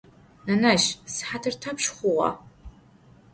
[0.45, 2.29] Nenezj, sıhatır thapşş xhuğa?